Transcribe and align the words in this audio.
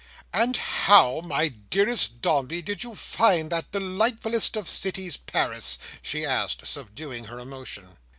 "And 0.33 0.57
how, 0.57 1.21
my 1.23 1.47
dearest 1.47 2.23
Dombey, 2.23 2.63
did 2.63 2.83
you 2.83 2.95
find 2.95 3.51
that 3.51 3.71
delightfullest 3.71 4.55
of 4.55 4.67
cities, 4.67 5.15
Paris?" 5.15 5.77
she 6.01 6.25
asked, 6.25 6.65
subduing 6.65 7.25
her 7.25 7.37
emotion. 7.37 7.97